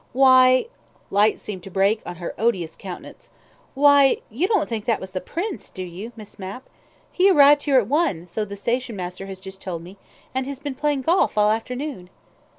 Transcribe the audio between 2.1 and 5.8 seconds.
her odious countenance. "Why, you don't think that was the Prince,